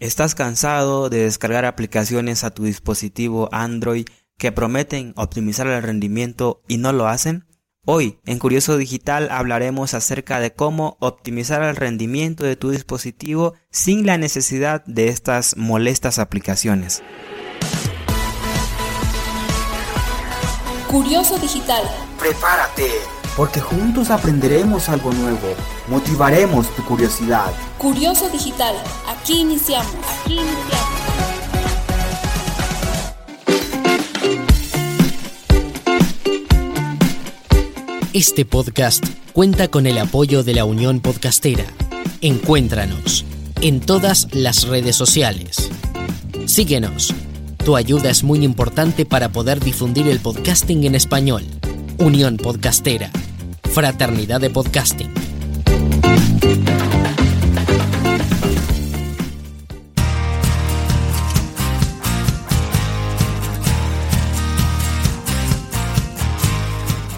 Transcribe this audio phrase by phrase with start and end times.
[0.00, 6.78] ¿Estás cansado de descargar aplicaciones a tu dispositivo Android que prometen optimizar el rendimiento y
[6.78, 7.46] no lo hacen?
[7.86, 14.04] Hoy, en Curioso Digital, hablaremos acerca de cómo optimizar el rendimiento de tu dispositivo sin
[14.04, 17.04] la necesidad de estas molestas aplicaciones.
[20.88, 21.84] Curioso Digital.
[22.18, 22.90] Prepárate
[23.36, 25.54] porque juntos aprenderemos algo nuevo,
[25.88, 27.52] motivaremos tu curiosidad.
[27.78, 28.74] Curioso Digital,
[29.08, 29.94] aquí iniciamos.
[30.22, 31.14] Aquí iniciamos.
[38.12, 41.64] Este podcast cuenta con el apoyo de la Unión Podcastera.
[42.20, 43.24] Encuéntranos
[43.60, 45.68] en todas las redes sociales.
[46.46, 47.12] Síguenos.
[47.64, 51.42] Tu ayuda es muy importante para poder difundir el podcasting en español.
[51.98, 53.10] Unión Podcastera.
[53.72, 55.12] Fraternidad de Podcasting.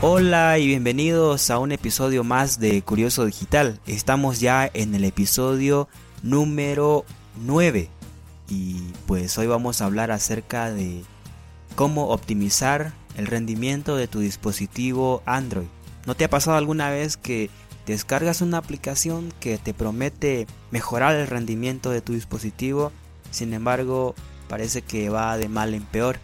[0.03, 3.81] Hola y bienvenidos a un episodio más de Curioso Digital.
[3.87, 5.89] Estamos ya en el episodio
[6.23, 7.05] número
[7.45, 7.89] 9
[8.49, 11.03] y pues hoy vamos a hablar acerca de
[11.77, 15.67] cómo optimizar el rendimiento de tu dispositivo Android.
[16.07, 17.51] ¿No te ha pasado alguna vez que
[17.87, 22.93] descargas una aplicación que te promete mejorar el rendimiento de tu dispositivo?
[23.31, 24.15] Sin embargo,
[24.49, 26.19] parece que va de mal en peor.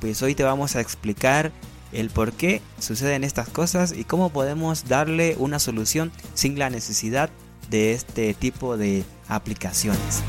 [0.00, 1.52] Pues hoy te vamos a explicar
[1.92, 7.30] el por qué suceden estas cosas y cómo podemos darle una solución sin la necesidad
[7.70, 10.22] de este tipo de aplicaciones.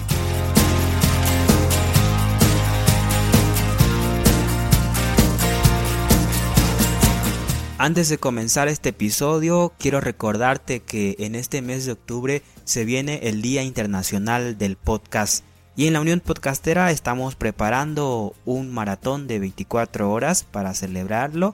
[7.80, 13.30] Antes de comenzar este episodio, quiero recordarte que en este mes de octubre se viene
[13.30, 15.44] el Día Internacional del Podcast.
[15.76, 21.54] Y en la Unión Podcastera estamos preparando un maratón de 24 horas para celebrarlo.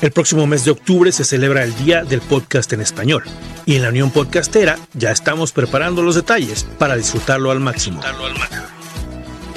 [0.00, 3.22] El próximo mes de octubre se celebra el Día del Podcast en Español
[3.66, 8.00] y en la Unión Podcastera ya estamos preparando los detalles para disfrutarlo al máximo.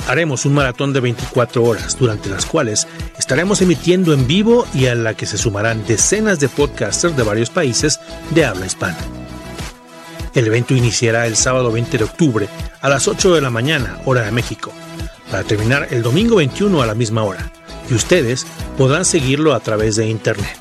[0.07, 2.87] Haremos un maratón de 24 horas durante las cuales
[3.17, 7.49] estaremos emitiendo en vivo y a la que se sumarán decenas de podcasters de varios
[7.49, 7.99] países
[8.29, 8.99] de habla hispana.
[10.35, 12.49] El evento iniciará el sábado 20 de octubre
[12.81, 14.73] a las 8 de la mañana, hora de México,
[15.31, 17.53] para terminar el domingo 21 a la misma hora,
[17.89, 18.45] y ustedes
[18.77, 20.57] podrán seguirlo a través de Internet.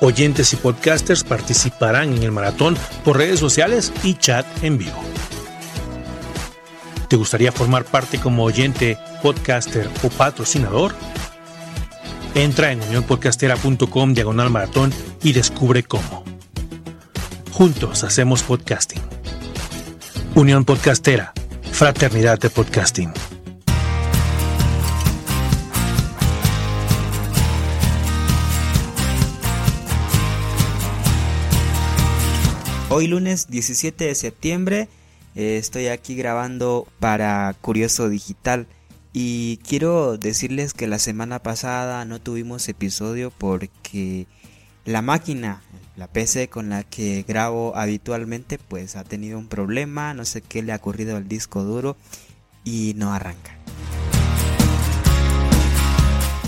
[0.00, 5.00] Oyentes y podcasters participarán en el maratón por redes sociales y chat en vivo.
[7.08, 10.94] ¿Te gustaría formar parte como oyente, podcaster o patrocinador?
[12.34, 16.31] Entra en unionpodcastera.com diagonal maratón y descubre cómo.
[17.62, 19.00] Juntos hacemos podcasting.
[20.34, 21.32] Unión Podcastera,
[21.70, 23.12] Fraternidad de Podcasting.
[32.90, 34.88] Hoy lunes 17 de septiembre
[35.36, 38.66] eh, estoy aquí grabando para Curioso Digital
[39.12, 44.26] y quiero decirles que la semana pasada no tuvimos episodio porque
[44.84, 45.62] la máquina
[45.96, 50.62] la PC con la que grabo habitualmente pues ha tenido un problema, no sé qué
[50.62, 51.96] le ha ocurrido al disco duro
[52.64, 53.56] y no arranca.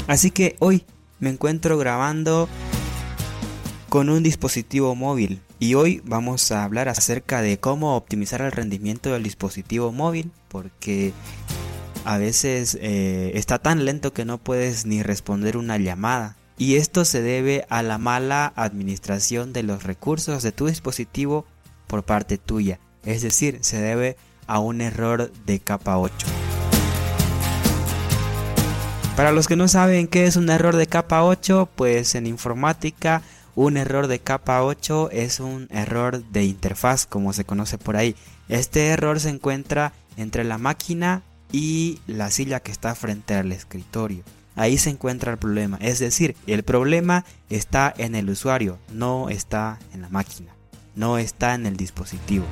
[0.06, 0.84] Así que hoy
[1.18, 2.48] me encuentro grabando
[3.88, 9.12] con un dispositivo móvil y hoy vamos a hablar acerca de cómo optimizar el rendimiento
[9.12, 11.12] del dispositivo móvil porque
[12.04, 17.04] a veces eh, está tan lento que no puedes ni responder una llamada y esto
[17.04, 21.44] se debe a la mala administración de los recursos de tu dispositivo
[21.86, 26.14] por parte tuya, es decir, se debe a un error de capa 8.
[29.16, 33.22] Para los que no saben qué es un error de capa 8, pues en informática
[33.54, 38.16] un error de capa 8 es un error de interfaz, como se conoce por ahí.
[38.48, 44.24] Este error se encuentra entre la máquina y la silla que está frente al escritorio.
[44.56, 45.78] Ahí se encuentra el problema.
[45.80, 50.54] Es decir, el problema está en el usuario, no está en la máquina,
[50.94, 52.44] no está en el dispositivo.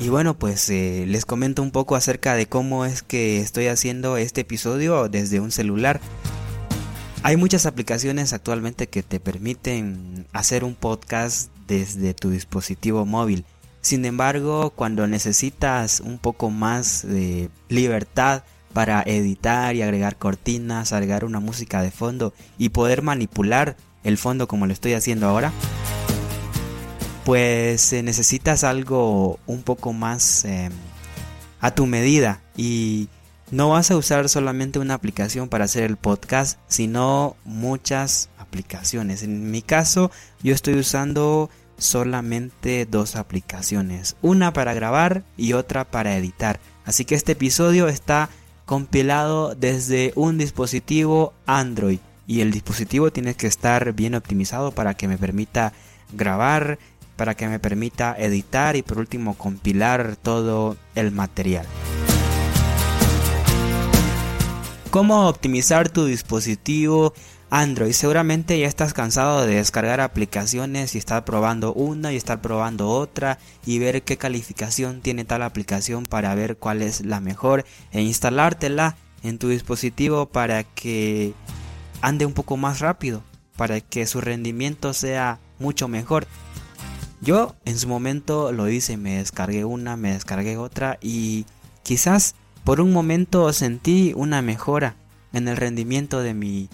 [0.00, 4.16] Y bueno, pues eh, les comento un poco acerca de cómo es que estoy haciendo
[4.16, 6.00] este episodio desde un celular.
[7.22, 13.46] Hay muchas aplicaciones actualmente que te permiten hacer un podcast desde tu dispositivo móvil.
[13.80, 18.42] Sin embargo, cuando necesitas un poco más de libertad
[18.74, 24.46] para editar y agregar cortinas, agregar una música de fondo y poder manipular el fondo
[24.48, 25.52] como lo estoy haciendo ahora,
[27.24, 30.68] pues eh, necesitas algo un poco más eh,
[31.60, 33.08] a tu medida y
[33.50, 39.22] no vas a usar solamente una aplicación para hacer el podcast, sino muchas aplicaciones.
[39.22, 40.10] En mi caso,
[40.42, 41.48] yo estoy usando
[41.78, 46.60] solamente dos aplicaciones, una para grabar y otra para editar.
[46.84, 48.28] Así que este episodio está
[48.64, 55.08] compilado desde un dispositivo Android y el dispositivo tiene que estar bien optimizado para que
[55.08, 55.72] me permita
[56.12, 56.78] grabar,
[57.16, 61.66] para que me permita editar y por último compilar todo el material.
[64.90, 67.14] ¿Cómo optimizar tu dispositivo
[67.56, 67.92] Android?
[67.92, 73.38] Seguramente ya estás cansado de descargar aplicaciones y estar probando una y estar probando otra
[73.64, 78.96] y ver qué calificación tiene tal aplicación para ver cuál es la mejor e instalártela
[79.22, 81.32] en tu dispositivo para que
[82.00, 83.22] ande un poco más rápido,
[83.56, 86.26] para que su rendimiento sea mucho mejor.
[87.20, 91.46] Yo en su momento lo hice, me descargué una, me descargué otra y
[91.84, 92.34] quizás
[92.64, 94.96] por un momento sentí una mejora
[95.32, 96.68] en el rendimiento de mi,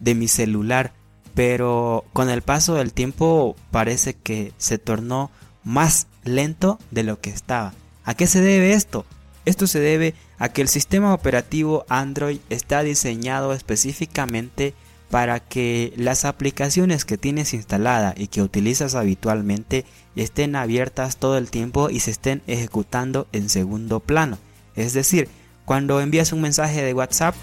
[0.00, 0.92] de mi celular,
[1.34, 5.30] pero con el paso del tiempo parece que se tornó
[5.64, 7.72] más lento de lo que estaba.
[8.04, 9.04] ¿A qué se debe esto?
[9.44, 14.74] Esto se debe a que el sistema operativo Android está diseñado específicamente
[15.10, 19.84] para que las aplicaciones que tienes instalada y que utilizas habitualmente
[20.16, 24.38] estén abiertas todo el tiempo y se estén ejecutando en segundo plano.
[24.76, 25.28] Es decir,
[25.64, 27.34] cuando envías un mensaje de WhatsApp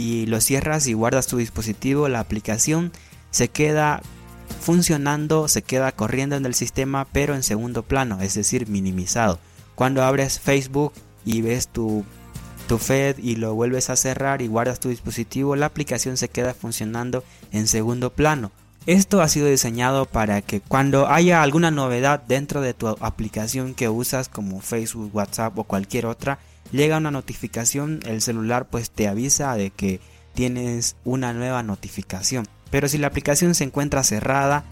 [0.00, 2.90] y lo cierras y guardas tu dispositivo, la aplicación
[3.30, 4.00] se queda
[4.60, 9.38] funcionando, se queda corriendo en el sistema, pero en segundo plano, es decir, minimizado.
[9.74, 10.94] Cuando abres Facebook
[11.26, 12.04] y ves tu
[12.66, 16.54] tu Fed y lo vuelves a cerrar y guardas tu dispositivo, la aplicación se queda
[16.54, 18.52] funcionando en segundo plano.
[18.86, 23.88] Esto ha sido diseñado para que cuando haya alguna novedad dentro de tu aplicación que
[23.88, 26.38] usas como Facebook, WhatsApp o cualquier otra,
[26.72, 30.00] llega una notificación, el celular pues te avisa de que
[30.34, 32.46] tienes una nueva notificación.
[32.70, 34.64] Pero si la aplicación se encuentra cerrada,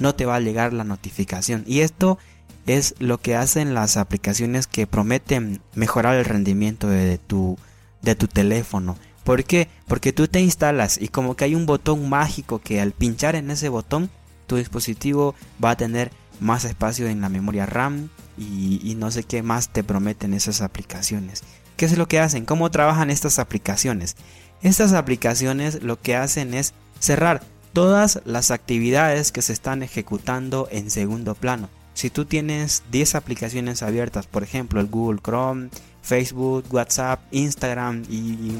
[0.00, 1.64] no te va a llegar la notificación.
[1.66, 2.18] Y esto
[2.66, 7.56] es lo que hacen las aplicaciones que prometen mejorar el rendimiento de tu,
[8.02, 8.96] de tu teléfono.
[9.24, 9.68] ¿Por qué?
[9.86, 13.50] Porque tú te instalas y como que hay un botón mágico que al pinchar en
[13.50, 14.10] ese botón
[14.46, 16.10] tu dispositivo va a tener
[16.40, 21.42] más espacio en la memoria RAM y, no sé qué más te prometen esas aplicaciones.
[21.76, 22.44] ¿Qué es lo que hacen?
[22.44, 24.16] ¿Cómo trabajan estas aplicaciones?
[24.62, 27.42] Estas aplicaciones lo que hacen es cerrar
[27.72, 31.68] todas las actividades que se están ejecutando en segundo plano.
[31.94, 35.70] Si tú tienes 10 aplicaciones abiertas, por ejemplo el Google Chrome,
[36.02, 38.52] Facebook, WhatsApp, Instagram y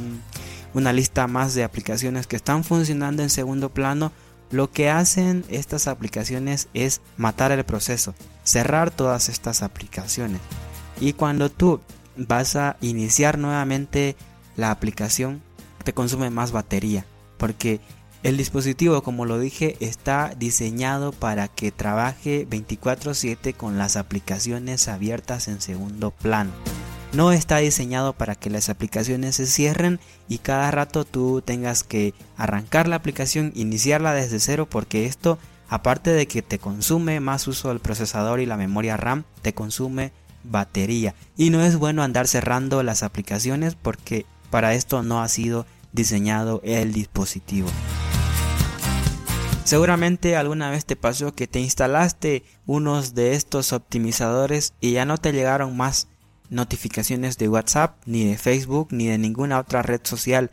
[0.75, 4.13] una lista más de aplicaciones que están funcionando en segundo plano,
[4.51, 8.15] lo que hacen estas aplicaciones es matar el proceso,
[8.45, 10.41] cerrar todas estas aplicaciones.
[11.01, 11.81] Y cuando tú
[12.17, 14.17] vas a iniciar nuevamente
[14.57, 15.43] la aplicación,
[15.85, 17.07] te consume más batería,
[17.37, 17.81] porque
[18.23, 25.49] el dispositivo, como lo dije, está diseñado para que trabaje 24/7 con las aplicaciones abiertas
[25.49, 26.51] en segundo plano.
[27.17, 32.13] No está diseñado para que las aplicaciones se cierren y cada rato tú tengas que
[32.37, 35.39] arrancar la aplicación, iniciarla desde cero porque esto,
[35.71, 40.13] aparte de que te consume más uso del procesador y la memoria RAM, te consume
[40.45, 41.15] batería.
[41.39, 46.61] Y no es bueno andar cerrando las aplicaciones porque para esto no ha sido diseñado
[46.65, 47.71] el dispositivo.
[49.65, 55.17] Seguramente alguna vez te pasó que te instalaste unos de estos optimizadores y ya no
[55.17, 56.09] te llegaron más
[56.51, 60.51] notificaciones de WhatsApp, ni de Facebook, ni de ninguna otra red social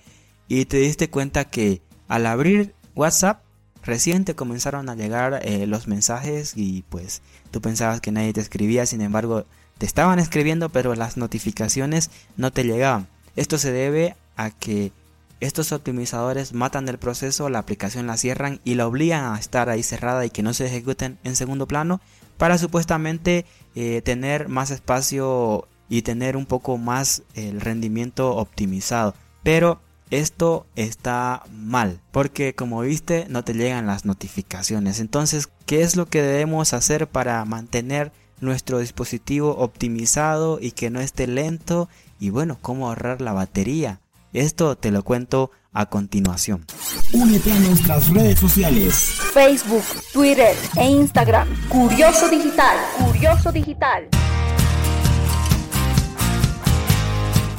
[0.47, 3.41] y te diste cuenta que al abrir WhatsApp
[3.83, 7.21] recién te comenzaron a llegar eh, los mensajes y pues
[7.51, 9.45] tú pensabas que nadie te escribía, sin embargo
[9.77, 13.07] te estaban escribiendo pero las notificaciones no te llegaban.
[13.35, 14.91] Esto se debe a que
[15.39, 19.83] estos optimizadores matan el proceso, la aplicación la cierran y la obligan a estar ahí
[19.83, 21.99] cerrada y que no se ejecuten en segundo plano
[22.37, 23.45] para supuestamente
[23.75, 29.13] eh, tener más espacio y tener un poco más el rendimiento optimizado.
[29.43, 34.99] Pero esto está mal porque como viste no te llegan las notificaciones.
[34.99, 40.99] Entonces, ¿qué es lo que debemos hacer para mantener nuestro dispositivo optimizado y que no
[40.99, 41.89] esté lento?
[42.19, 43.99] Y bueno, ¿cómo ahorrar la batería?
[44.33, 46.65] Esto te lo cuento a continuación.
[47.13, 48.95] Únete a nuestras redes sociales.
[49.31, 51.47] Facebook, Twitter e Instagram.
[51.69, 52.77] Curioso Digital.
[52.97, 54.09] Curioso Digital.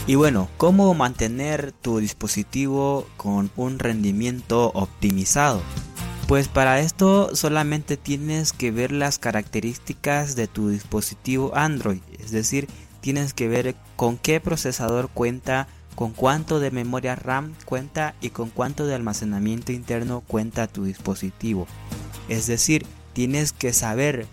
[0.06, 5.62] Y bueno, ¿cómo mantener tu dispositivo con un rendimiento optimizado?
[6.28, 12.68] Pues para esto solamente tienes que ver las características de tu dispositivo Android, es decir,
[13.00, 18.50] tienes que ver con qué procesador cuenta, con cuánto de memoria RAM cuenta y con
[18.50, 21.66] cuánto de almacenamiento interno cuenta tu dispositivo.
[22.28, 22.84] Es decir,
[23.14, 24.26] tienes que saber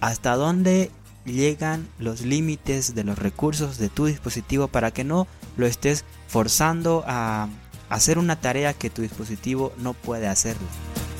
[0.00, 0.90] hasta dónde
[1.24, 5.26] llegan los límites de los recursos de tu dispositivo para que no
[5.56, 7.48] lo estés forzando a
[7.88, 10.66] hacer una tarea que tu dispositivo no puede hacerlo.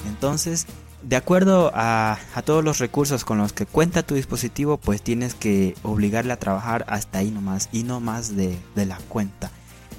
[0.09, 0.67] Entonces,
[1.03, 5.75] de acuerdo a, todos los recursos con los que cuenta tu dispositivo, pues tienes que
[5.83, 9.51] obligarle a trabajar hasta ahí nomás y no más de, de la cuenta.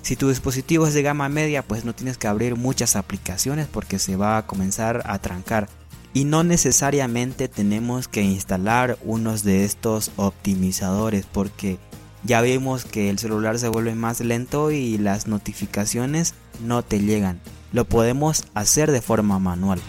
[0.01, 3.97] Si tu dispositivo es de gama media, pues no tienes que abrir muchas aplicaciones porque
[3.97, 5.67] se va a comenzar a trancar
[6.15, 11.77] y no necesariamente tenemos que instalar unos de estos optimizadores porque
[12.23, 17.41] ya vemos que el celular se vuelve más lento y las notificaciones no te llegan.
[17.73, 19.81] Lo podemos hacer de forma manual.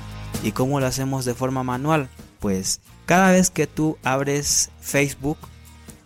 [0.43, 2.09] ¿Y cómo lo hacemos de forma manual?
[2.41, 5.39] Pues cada vez que tú abres Facebook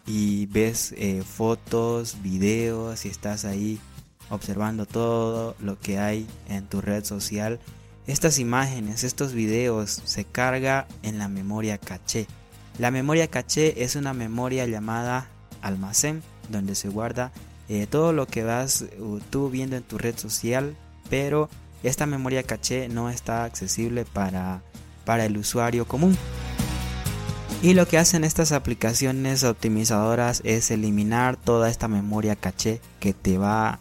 [0.06, 3.80] y ves eh, fotos, videos y estás ahí
[4.28, 7.58] observando todo lo que hay en tu red social,
[8.06, 12.26] estas imágenes, estos videos se carga en la memoria caché.
[12.78, 15.28] La memoria caché es una memoria llamada
[15.62, 17.32] almacén donde se guarda
[17.68, 18.84] eh, todo lo que vas
[19.30, 20.76] tú viendo en tu red social,
[21.08, 21.48] pero
[21.82, 24.62] esta memoria caché no está accesible para,
[25.04, 26.16] para el usuario común.
[27.62, 33.36] Y lo que hacen estas aplicaciones optimizadoras es eliminar toda esta memoria caché que te
[33.36, 33.78] va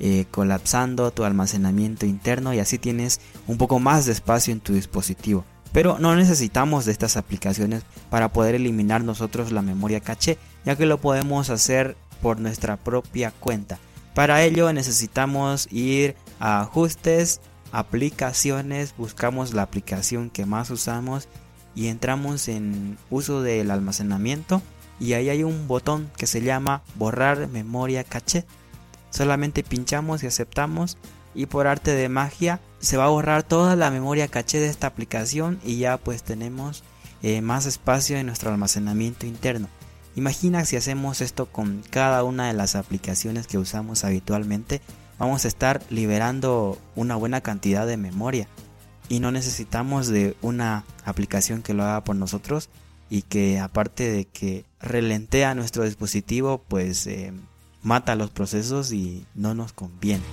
[0.00, 4.74] eh, colapsando tu almacenamiento interno y así tienes un poco más de espacio en tu
[4.74, 5.44] dispositivo.
[5.72, 10.86] Pero no necesitamos de estas aplicaciones para poder eliminar nosotros la memoria caché, ya que
[10.86, 13.78] lo podemos hacer por nuestra propia cuenta.
[14.14, 17.40] Para ello necesitamos ir a ajustes,
[17.72, 21.28] aplicaciones, buscamos la aplicación que más usamos
[21.74, 24.62] y entramos en uso del almacenamiento
[24.98, 28.44] y ahí hay un botón que se llama borrar memoria caché.
[29.10, 30.98] Solamente pinchamos y aceptamos
[31.34, 34.86] y por arte de magia se va a borrar toda la memoria caché de esta
[34.86, 36.82] aplicación y ya pues tenemos
[37.22, 39.68] eh, más espacio en nuestro almacenamiento interno.
[40.16, 44.80] Imagina si hacemos esto con cada una de las aplicaciones que usamos habitualmente,
[45.18, 48.48] vamos a estar liberando una buena cantidad de memoria
[49.08, 52.68] y no necesitamos de una aplicación que lo haga por nosotros
[53.10, 57.32] y que aparte de que relentea nuestro dispositivo pues eh,
[57.82, 60.24] mata los procesos y no nos conviene.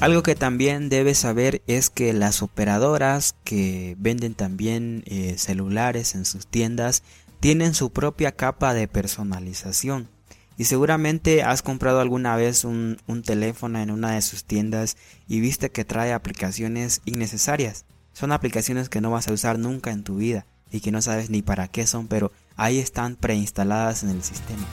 [0.00, 6.24] Algo que también debes saber es que las operadoras que venden también eh, celulares en
[6.24, 7.02] sus tiendas
[7.40, 10.08] tienen su propia capa de personalización.
[10.56, 15.40] Y seguramente has comprado alguna vez un, un, teléfono en una de sus tiendas y
[15.40, 17.84] viste que trae aplicaciones innecesarias.
[18.12, 21.28] Son aplicaciones que no vas a usar nunca en tu vida y que no sabes
[21.30, 24.66] ni para qué son, pero ahí están preinstaladas en el sistema.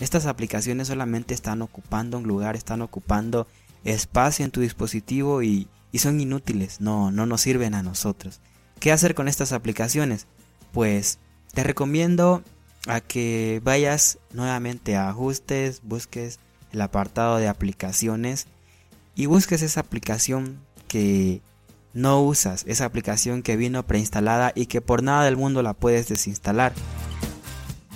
[0.00, 3.46] Estas aplicaciones solamente están ocupando un lugar, están ocupando
[3.84, 8.40] espacio en tu dispositivo y, son inútiles, no, no nos sirven a nosotros.
[8.78, 10.26] ¿Qué hacer con estas aplicaciones?
[10.72, 11.18] Pues
[11.54, 12.42] te recomiendo
[12.86, 16.40] a que vayas nuevamente a ajustes, busques
[16.72, 18.46] el apartado de aplicaciones
[19.14, 21.42] y busques esa aplicación que
[21.92, 26.08] no usas, esa aplicación que vino preinstalada y que por nada del mundo la puedes
[26.08, 26.72] desinstalar.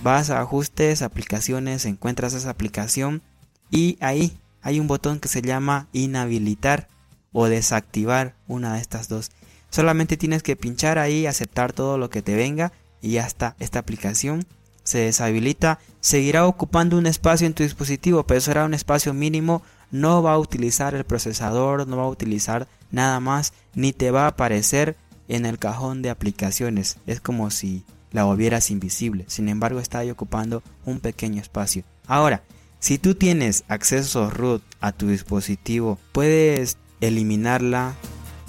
[0.05, 3.23] Vas a ajustes, aplicaciones, encuentras esa aplicación
[3.71, 6.89] y ahí hay un botón que se llama inhabilitar
[7.33, 9.31] o desactivar una de estas dos.
[9.71, 12.71] Solamente tienes que pinchar ahí, aceptar todo lo que te venga
[13.01, 13.57] y ya está.
[13.59, 14.45] Esta aplicación
[14.83, 20.23] se deshabilita, seguirá ocupando un espacio en tu dispositivo, pero será un espacio mínimo, no
[20.23, 24.29] va a utilizar el procesador, no va a utilizar nada más, ni te va a
[24.29, 26.99] aparecer en el cajón de aplicaciones.
[27.07, 27.85] Es como si
[28.15, 29.25] la volvieras invisible.
[29.27, 31.83] Sin embargo, está ahí ocupando un pequeño espacio.
[32.07, 32.45] Ahora,
[32.79, 37.95] si tú tienes acceso root a tu dispositivo, puedes eliminarla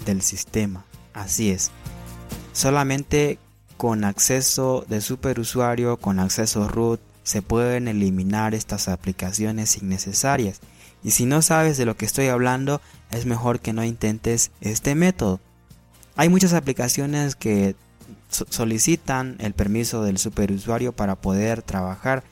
[0.06, 0.86] del sistema.
[1.14, 1.72] Así es.
[2.54, 3.40] Solamente
[3.76, 10.60] con acceso de superusuario, con acceso root, se pueden eliminar estas aplicaciones innecesarias.
[11.04, 14.94] Y si no sabes de lo que estoy hablando, es mejor que no intentes este
[14.94, 15.40] método.
[16.16, 17.76] Hay muchas aplicaciones que
[18.30, 22.24] solicitan el permiso del superusuario para poder trabajar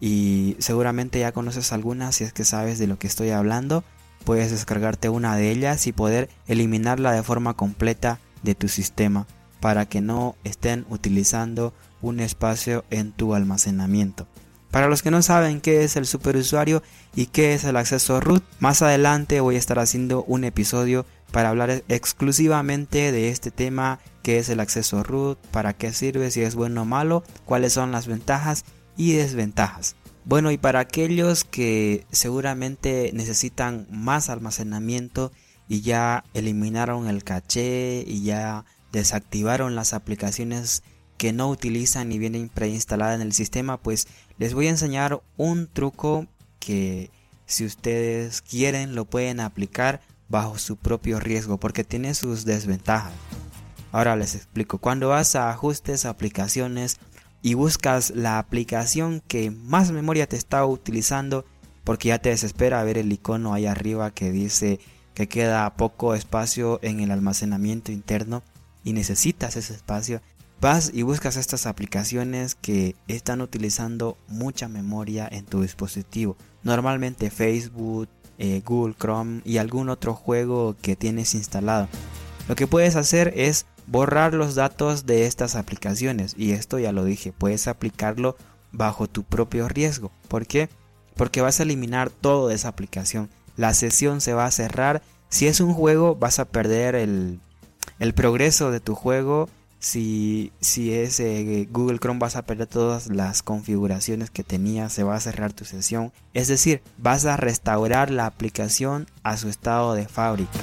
[0.00, 3.84] y seguramente ya conoces algunas si es que sabes de lo que estoy hablando
[4.22, 9.26] puedes descargarte una de ellas y poder eliminarla de forma completa de tu sistema
[9.60, 14.26] para que no estén utilizando un espacio en tu almacenamiento.
[14.72, 16.82] Para los que no saben qué es el superusuario
[17.14, 21.48] y qué es el acceso root, más adelante voy a estar haciendo un episodio para
[21.48, 26.54] hablar exclusivamente de este tema, qué es el acceso root, para qué sirve, si es
[26.54, 28.64] bueno o malo, cuáles son las ventajas
[28.96, 29.96] y desventajas.
[30.24, 35.32] Bueno, y para aquellos que seguramente necesitan más almacenamiento
[35.68, 40.82] y ya eliminaron el caché y ya desactivaron las aplicaciones
[41.16, 44.06] que no utilizan y vienen preinstaladas en el sistema, pues
[44.38, 46.26] les voy a enseñar un truco
[46.58, 47.10] que
[47.46, 50.00] si ustedes quieren lo pueden aplicar
[50.32, 53.12] bajo su propio riesgo porque tiene sus desventajas.
[53.92, 54.78] Ahora les explico.
[54.78, 56.96] Cuando vas a ajustes, aplicaciones
[57.42, 61.44] y buscas la aplicación que más memoria te está utilizando
[61.84, 64.80] porque ya te desespera ver el icono ahí arriba que dice
[65.14, 68.42] que queda poco espacio en el almacenamiento interno
[68.84, 70.22] y necesitas ese espacio,
[70.60, 76.38] vas y buscas estas aplicaciones que están utilizando mucha memoria en tu dispositivo.
[76.62, 78.08] Normalmente Facebook,
[78.42, 81.86] eh, Google Chrome y algún otro juego que tienes instalado.
[82.48, 87.04] Lo que puedes hacer es borrar los datos de estas aplicaciones y esto ya lo
[87.04, 88.36] dije, puedes aplicarlo
[88.72, 90.10] bajo tu propio riesgo.
[90.26, 90.68] ¿Por qué?
[91.14, 93.30] Porque vas a eliminar todo de esa aplicación.
[93.56, 95.02] La sesión se va a cerrar.
[95.28, 97.38] Si es un juego vas a perder el,
[98.00, 99.50] el progreso de tu juego
[99.82, 105.02] si, si es eh, Google Chrome vas a perder todas las configuraciones que tenías, se
[105.02, 106.12] va a cerrar tu sesión.
[106.34, 110.60] Es decir, vas a restaurar la aplicación a su estado de fábrica.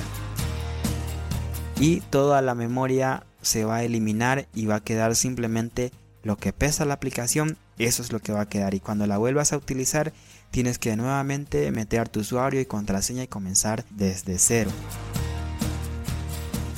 [1.81, 5.91] Y toda la memoria se va a eliminar y va a quedar simplemente
[6.23, 8.73] lo que pesa la aplicación, eso es lo que va a quedar.
[8.73, 10.13] Y cuando la vuelvas a utilizar,
[10.49, 14.71] tienes que nuevamente meter tu usuario y contraseña y comenzar desde cero.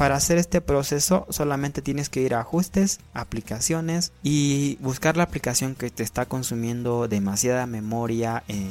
[0.02, 5.76] Para hacer este proceso solamente tienes que ir a ajustes, aplicaciones y buscar la aplicación
[5.76, 8.66] que te está consumiendo demasiada memoria eh,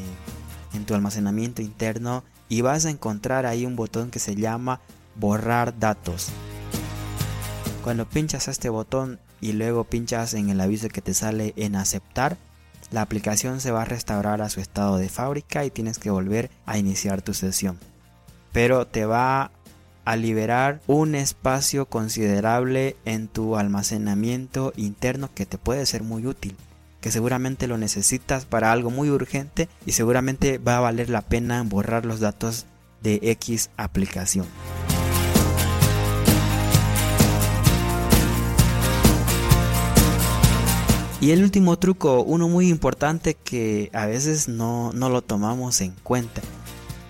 [0.74, 4.80] en tu almacenamiento interno y vas a encontrar ahí un botón que se llama
[5.14, 6.30] borrar datos.
[7.84, 12.38] Cuando pinchas este botón y luego pinchas en el aviso que te sale en aceptar,
[12.90, 16.50] la aplicación se va a restaurar a su estado de fábrica y tienes que volver
[16.66, 17.78] a iniciar tu sesión.
[18.50, 19.52] Pero te va
[20.04, 26.56] a liberar un espacio considerable en tu almacenamiento interno que te puede ser muy útil
[27.00, 31.62] que seguramente lo necesitas para algo muy urgente y seguramente va a valer la pena
[31.62, 32.66] borrar los datos
[33.02, 34.46] de X aplicación.
[41.22, 45.92] Y el último truco, uno muy importante que a veces no, no lo tomamos en
[46.02, 46.40] cuenta,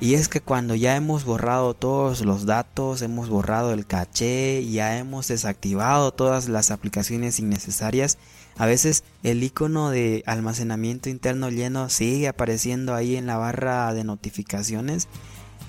[0.01, 4.97] y es que cuando ya hemos borrado todos los datos, hemos borrado el caché, ya
[4.97, 8.17] hemos desactivado todas las aplicaciones innecesarias,
[8.57, 14.05] a veces el icono de almacenamiento interno lleno sigue apareciendo ahí en la barra de
[14.05, 15.09] notificaciones.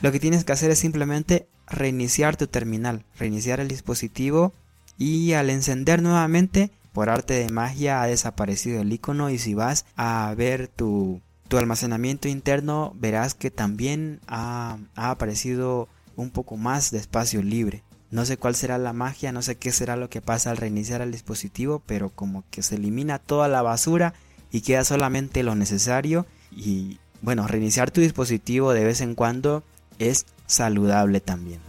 [0.02, 4.54] Lo que tienes que hacer es simplemente reiniciar tu terminal, reiniciar el dispositivo
[4.98, 9.86] y al encender nuevamente, por arte de magia ha desaparecido el icono y si vas
[9.96, 16.98] a ver tu tu almacenamiento interno verás que también ha, aparecido un poco más de
[16.98, 17.84] espacio libre.
[18.10, 21.02] No sé cuál será la magia, no sé qué será lo que pasa al reiniciar
[21.02, 24.14] el dispositivo, pero como que se elimina toda la basura
[24.50, 26.26] y queda solamente lo necesario.
[26.52, 29.66] Y bueno, reiniciar tu dispositivo de vez en cuando
[30.00, 31.60] es saludable también.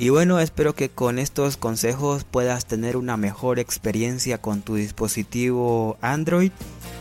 [0.00, 5.98] Y bueno, espero que con estos consejos puedas tener una mejor experiencia con tu dispositivo
[6.00, 6.52] Android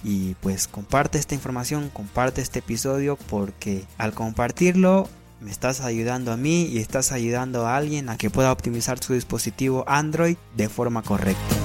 [0.04, 5.08] Y pues comparte esta información, comparte este episodio porque al compartirlo
[5.40, 9.14] me estás ayudando a mí y estás ayudando a alguien a que pueda optimizar su
[9.14, 11.61] dispositivo Android de forma correcta.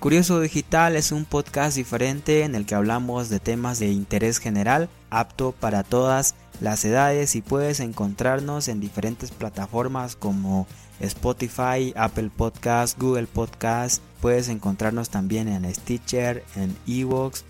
[0.00, 4.88] Curioso Digital es un podcast diferente en el que hablamos de temas de interés general,
[5.10, 10.66] apto para todas las edades y puedes encontrarnos en diferentes plataformas como
[11.00, 17.44] Spotify, Apple Podcast, Google Podcast, puedes encontrarnos también en Stitcher, en Evox.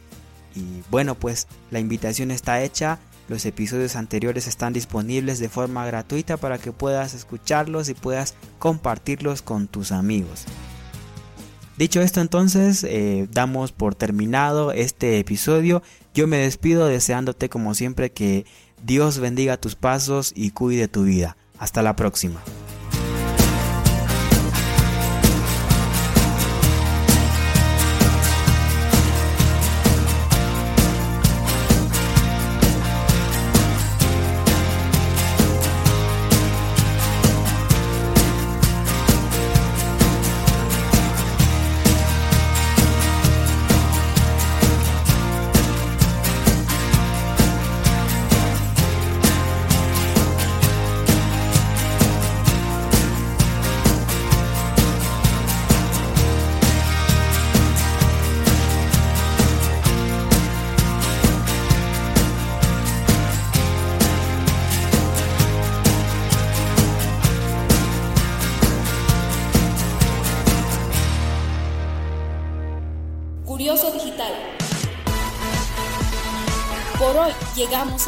[0.56, 6.36] Y bueno pues la invitación está hecha, los episodios anteriores están disponibles de forma gratuita
[6.36, 10.46] para que puedas escucharlos y puedas compartirlos con tus amigos.
[11.80, 15.82] Dicho esto entonces, eh, damos por terminado este episodio.
[16.12, 18.44] Yo me despido deseándote como siempre que
[18.84, 21.38] Dios bendiga tus pasos y cuide tu vida.
[21.58, 22.42] Hasta la próxima.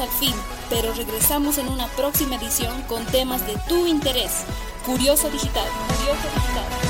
[0.00, 0.35] Al fin,
[0.70, 4.44] pero regresamos en una próxima edición con temas de tu interés.
[4.87, 5.66] Curioso Digital.
[5.88, 6.82] Curioso Digital.